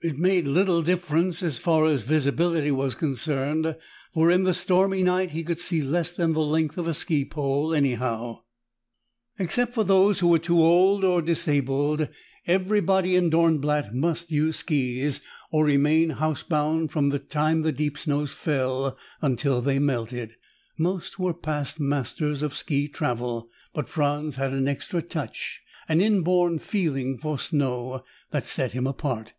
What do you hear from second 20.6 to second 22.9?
Most were past masters of ski